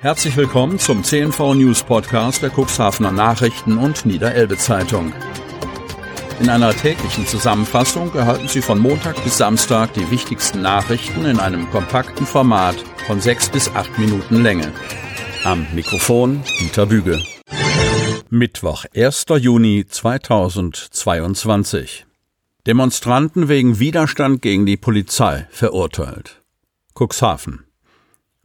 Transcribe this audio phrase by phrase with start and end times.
[0.00, 5.12] Herzlich willkommen zum CNV News Podcast der Cuxhavener Nachrichten und Niederelbe Zeitung.
[6.38, 11.68] In einer täglichen Zusammenfassung erhalten Sie von Montag bis Samstag die wichtigsten Nachrichten in einem
[11.70, 12.76] kompakten Format
[13.08, 14.72] von sechs bis acht Minuten Länge.
[15.42, 17.20] Am Mikrofon Dieter Büge.
[18.30, 19.26] Mittwoch, 1.
[19.40, 22.06] Juni 2022.
[22.68, 26.40] Demonstranten wegen Widerstand gegen die Polizei verurteilt.
[26.94, 27.67] Cuxhaven.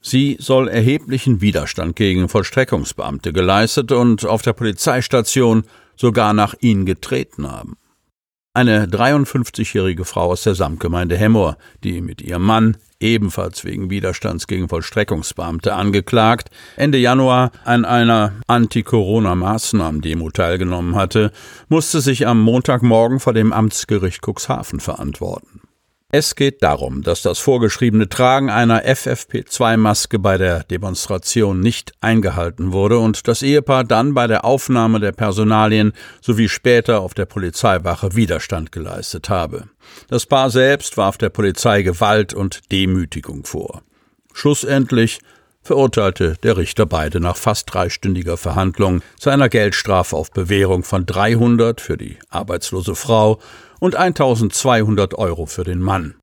[0.00, 5.64] Sie soll erheblichen Widerstand gegen Vollstreckungsbeamte geleistet und auf der Polizeistation
[5.96, 7.76] sogar nach ihnen getreten haben.
[8.56, 14.70] Eine 53-jährige Frau aus der Samtgemeinde Hemmoor, die mit ihrem Mann, ebenfalls wegen Widerstands gegen
[14.70, 21.32] Vollstreckungsbeamte angeklagt, Ende Januar an einer Anti-Corona-Maßnahmen-Demo teilgenommen hatte,
[21.68, 25.60] musste sich am Montagmorgen vor dem Amtsgericht Cuxhaven verantworten.
[26.18, 32.98] Es geht darum, dass das vorgeschriebene Tragen einer FFP2-Maske bei der Demonstration nicht eingehalten wurde
[32.98, 38.72] und das Ehepaar dann bei der Aufnahme der Personalien sowie später auf der Polizeiwache Widerstand
[38.72, 39.64] geleistet habe.
[40.08, 43.82] Das Paar selbst warf der Polizei Gewalt und Demütigung vor.
[44.32, 45.18] Schlussendlich
[45.66, 51.80] verurteilte der Richter beide nach fast dreistündiger Verhandlung zu einer Geldstrafe auf Bewährung von 300
[51.80, 53.38] für die arbeitslose Frau
[53.80, 56.14] und 1200 Euro für den Mann.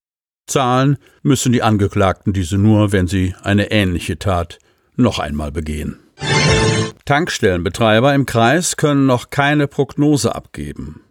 [0.48, 4.59] Zahlen müssen die Angeklagten diese nur, wenn sie eine ähnliche Tat
[4.96, 6.00] noch einmal begehen.
[7.06, 11.02] Tankstellenbetreiber im Kreis können noch keine Prognose abgeben.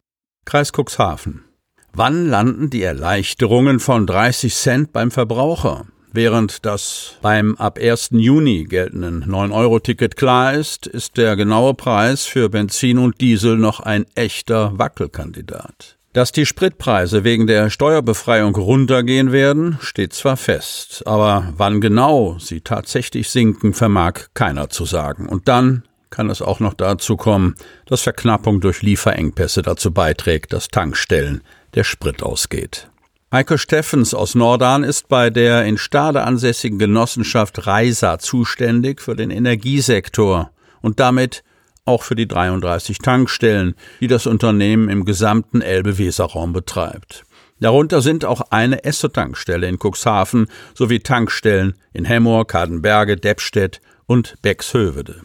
[0.44, 1.44] Kreis Cuxhaven.
[1.92, 5.86] Wann landen die Erleichterungen von 30 Cent beim Verbraucher?
[6.14, 8.10] Während das beim ab 1.
[8.12, 14.04] Juni geltenden 9-Euro-Ticket klar ist, ist der genaue Preis für Benzin und Diesel noch ein
[14.14, 15.96] echter Wackelkandidat.
[16.12, 22.60] Dass die Spritpreise wegen der Steuerbefreiung runtergehen werden, steht zwar fest, aber wann genau sie
[22.60, 25.26] tatsächlich sinken, vermag keiner zu sagen.
[25.26, 27.54] Und dann kann es auch noch dazu kommen,
[27.86, 31.40] dass Verknappung durch Lieferengpässe dazu beiträgt, dass Tankstellen
[31.74, 32.90] der Sprit ausgeht.
[33.32, 39.30] Heike Steffens aus Nordan ist bei der in Stade ansässigen Genossenschaft Reisa zuständig für den
[39.30, 40.50] Energiesektor
[40.82, 41.42] und damit
[41.84, 47.24] auch für die 33 Tankstellen, die das Unternehmen im gesamten Elbe-Weser-Raum betreibt.
[47.60, 55.22] Darunter sind auch eine Esso-Tankstelle in Cuxhaven sowie Tankstellen in Hemmoor, Kadenberge, Deppstedt und Bexhövede.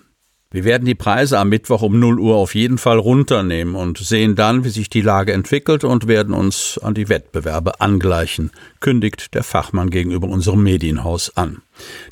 [0.49, 4.35] Wir werden die Preise am Mittwoch um 0 Uhr auf jeden Fall runternehmen und sehen
[4.35, 9.43] dann, wie sich die Lage entwickelt und werden uns an die Wettbewerbe angleichen, kündigt der
[9.43, 11.63] Fachmann gegenüber unserem Medienhaus an.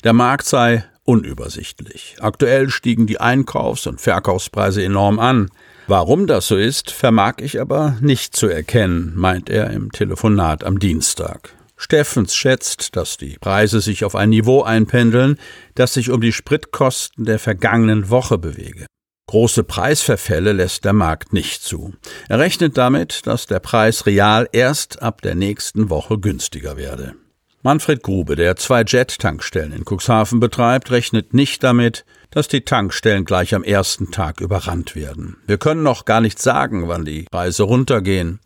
[0.04, 2.16] Der Markt sei unübersichtlich.
[2.20, 5.50] Aktuell stiegen die Einkaufs- und Verkaufspreise enorm an.
[5.86, 10.78] Warum das so ist, vermag ich aber nicht zu erkennen, meint er im Telefonat am
[10.78, 11.54] Dienstag.
[11.76, 15.38] Steffens schätzt, dass die Preise sich auf ein Niveau einpendeln,
[15.74, 18.86] das sich um die Spritkosten der vergangenen Woche bewege.
[19.28, 21.94] Große Preisverfälle lässt der Markt nicht zu.
[22.28, 27.16] Er rechnet damit, dass der Preis real erst ab der nächsten Woche günstiger werde.
[27.66, 33.56] Manfred Grube, der zwei Jet-Tankstellen in Cuxhaven betreibt, rechnet nicht damit, dass die Tankstellen gleich
[33.56, 35.38] am ersten Tag überrannt werden.
[35.48, 38.38] Wir können noch gar nicht sagen, wann die Preise runtergehen.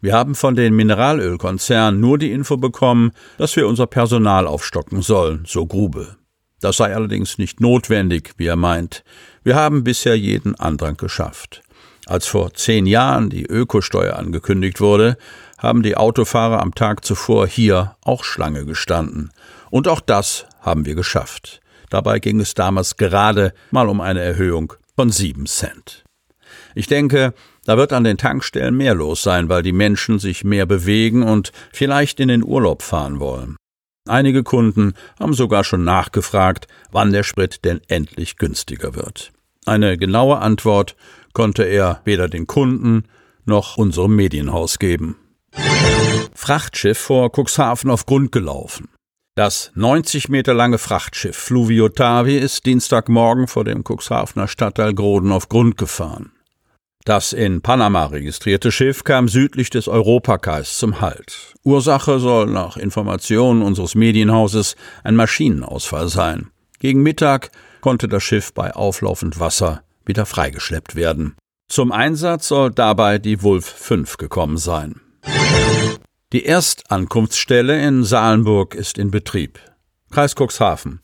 [0.00, 5.42] Wir haben von den Mineralölkonzernen nur die Info bekommen, dass wir unser Personal aufstocken sollen,
[5.48, 6.14] so Grube.
[6.60, 9.02] Das sei allerdings nicht notwendig, wie er meint.
[9.42, 11.62] Wir haben bisher jeden Andrang geschafft.
[12.06, 15.16] Als vor zehn Jahren die Ökosteuer angekündigt wurde,
[15.58, 19.30] haben die Autofahrer am Tag zuvor hier auch Schlange gestanden.
[19.70, 21.60] Und auch das haben wir geschafft.
[21.90, 26.04] Dabei ging es damals gerade mal um eine Erhöhung von sieben Cent.
[26.74, 27.34] Ich denke,
[27.64, 31.52] da wird an den Tankstellen mehr los sein, weil die Menschen sich mehr bewegen und
[31.72, 33.56] vielleicht in den Urlaub fahren wollen.
[34.08, 39.32] Einige Kunden haben sogar schon nachgefragt, wann der Sprit denn endlich günstiger wird.
[39.66, 40.96] Eine genaue Antwort
[41.32, 43.04] konnte er weder den Kunden
[43.44, 45.16] noch unserem Medienhaus geben.
[46.34, 48.88] Frachtschiff vor Cuxhaven auf Grund gelaufen.
[49.36, 55.76] Das 90 Meter lange Frachtschiff Fluviotavi ist Dienstagmorgen vor dem Cuxhavener Stadtteil Groden auf Grund
[55.78, 56.32] gefahren.
[57.04, 61.54] Das in Panama registrierte Schiff kam südlich des Europakais zum Halt.
[61.64, 66.50] Ursache soll nach Informationen unseres Medienhauses ein Maschinenausfall sein.
[66.78, 67.50] Gegen Mittag
[67.80, 71.36] konnte das Schiff bei auflaufend Wasser wieder freigeschleppt werden.
[71.68, 75.00] Zum Einsatz soll dabei die Wulf 5 gekommen sein.
[76.32, 79.60] Die Erstankunftsstelle in Salenburg ist in Betrieb.
[80.10, 80.98] Kreis Cuxhaven.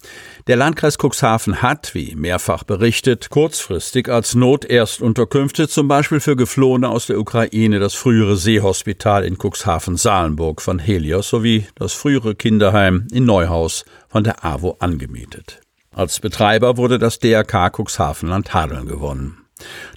[0.49, 7.07] Der Landkreis Cuxhaven hat, wie mehrfach berichtet, kurzfristig als Noterstunterkünfte zum Beispiel für Geflohene aus
[7.07, 13.85] der Ukraine das frühere Seehospital in Cuxhaven-Salenburg von Helios sowie das frühere Kinderheim in Neuhaus
[14.09, 15.61] von der AWO angemietet.
[15.97, 19.39] Als Betreiber wurde das DRK Cuxhavenland Hadeln gewonnen.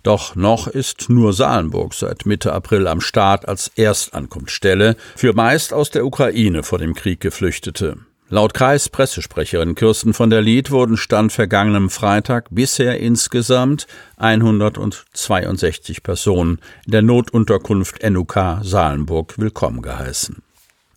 [0.01, 5.89] Doch noch ist nur Salenburg seit Mitte April am Start als Erstankunftsstelle für meist aus
[5.89, 7.97] der Ukraine vor dem Krieg Geflüchtete.
[8.29, 13.85] Laut Kreispressesprecherin Kirsten von der Lied wurden Stand vergangenem Freitag bisher insgesamt
[14.15, 20.43] 162 Personen in der Notunterkunft NUK Salenburg willkommen geheißen.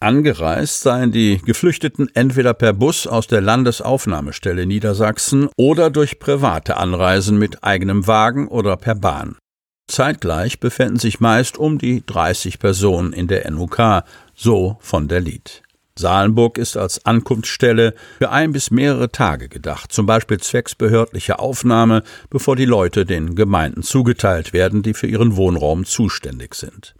[0.02, 7.38] Angereist seien die Geflüchteten entweder per Bus aus der Landesaufnahmestelle Niedersachsen oder durch private Anreisen
[7.38, 9.36] mit eigenem Wagen oder per Bahn.
[9.86, 14.02] Zeitgleich befänden sich meist um die 30 Personen in der NUK,
[14.34, 15.62] so von der Lied.
[15.96, 22.02] Salenburg ist als Ankunftsstelle für ein bis mehrere Tage gedacht, zum Beispiel zwecks behördlicher Aufnahme,
[22.30, 26.94] bevor die Leute den Gemeinden zugeteilt werden, die für ihren Wohnraum zuständig sind.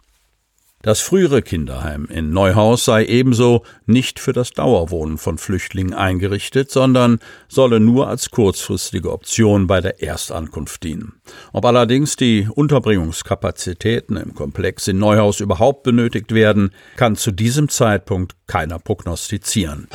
[0.83, 7.19] Das frühere Kinderheim in Neuhaus sei ebenso nicht für das Dauerwohnen von Flüchtlingen eingerichtet, sondern
[7.47, 11.21] solle nur als kurzfristige Option bei der Erstankunft dienen.
[11.53, 18.35] Ob allerdings die Unterbringungskapazitäten im Komplex in Neuhaus überhaupt benötigt werden, kann zu diesem Zeitpunkt
[18.47, 19.87] keiner prognostizieren.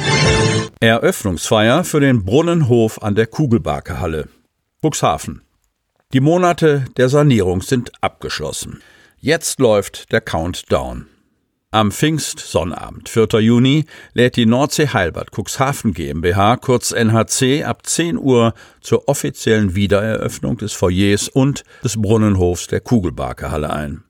[0.80, 4.30] Eröffnungsfeier für den Brunnenhof an der Kugelbarkehalle.
[4.80, 5.42] Buxhaven.
[6.14, 8.80] Die Monate der Sanierung sind abgeschlossen.
[9.20, 11.06] Jetzt läuft der Countdown.
[11.72, 13.40] Am Pfingstsonnabend, 4.
[13.40, 13.84] Juni,
[14.14, 20.72] lädt die Nordsee Heilbad Cuxhaven GmbH, kurz NHC, ab 10 Uhr zur offiziellen Wiedereröffnung des
[20.72, 24.04] Foyers und des Brunnenhofs der Kugelbarkehalle ein.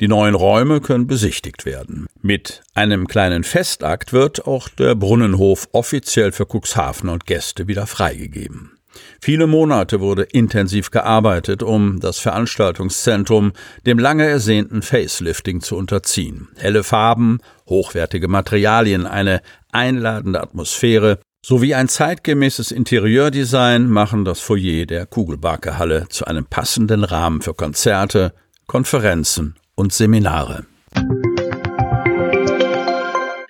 [0.00, 2.08] Die neuen Räume können besichtigt werden.
[2.20, 8.79] Mit einem kleinen Festakt wird auch der Brunnenhof offiziell für Cuxhaven und Gäste wieder freigegeben.
[9.20, 13.52] Viele Monate wurde intensiv gearbeitet, um das Veranstaltungszentrum
[13.86, 16.48] dem lange ersehnten Facelifting zu unterziehen.
[16.56, 17.38] Helle Farben,
[17.68, 19.42] hochwertige Materialien, eine
[19.72, 27.40] einladende Atmosphäre sowie ein zeitgemäßes Interieurdesign machen das Foyer der Kugelbarkehalle zu einem passenden Rahmen
[27.40, 28.34] für Konzerte,
[28.66, 30.66] Konferenzen und Seminare.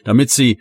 [0.04, 0.60] Damit Sie